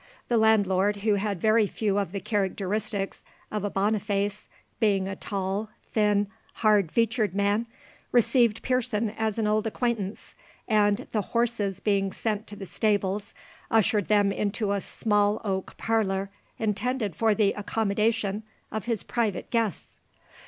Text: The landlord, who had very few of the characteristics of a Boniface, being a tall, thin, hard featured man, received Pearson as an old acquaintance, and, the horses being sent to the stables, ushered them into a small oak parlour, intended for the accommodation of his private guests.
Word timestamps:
The 0.29 0.37
landlord, 0.39 0.97
who 1.05 1.13
had 1.13 1.39
very 1.39 1.67
few 1.67 1.99
of 1.99 2.11
the 2.11 2.19
characteristics 2.19 3.23
of 3.51 3.63
a 3.63 3.69
Boniface, 3.69 4.49
being 4.79 5.07
a 5.07 5.15
tall, 5.15 5.69
thin, 5.93 6.25
hard 6.53 6.91
featured 6.91 7.35
man, 7.35 7.67
received 8.11 8.63
Pearson 8.63 9.11
as 9.11 9.37
an 9.37 9.45
old 9.45 9.67
acquaintance, 9.67 10.33
and, 10.67 11.05
the 11.11 11.21
horses 11.21 11.79
being 11.79 12.11
sent 12.11 12.47
to 12.47 12.55
the 12.55 12.65
stables, 12.65 13.35
ushered 13.69 14.07
them 14.07 14.31
into 14.31 14.71
a 14.71 14.81
small 14.81 15.39
oak 15.45 15.77
parlour, 15.77 16.31
intended 16.57 17.15
for 17.15 17.35
the 17.35 17.53
accommodation 17.53 18.41
of 18.71 18.85
his 18.85 19.03
private 19.03 19.51
guests. 19.51 19.99